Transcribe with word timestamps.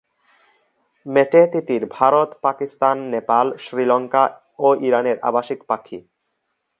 মেটে 1.05 1.41
তিতির 1.53 1.83
ভারত, 1.91 2.29
পাকিস্তান, 2.41 2.97
নেপাল, 3.13 3.47
শ্রীলঙ্কা 3.57 4.23
ও 4.59 4.67
ইরানের 4.87 5.17
আবাসিক 5.21 5.59
পাখি। 5.69 5.97